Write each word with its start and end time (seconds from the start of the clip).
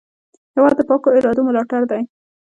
هېواد 0.55 0.75
د 0.77 0.81
پاکو 0.89 1.09
ارادو 1.17 1.41
ملاتړ 1.47 1.81
دی. 1.91 2.01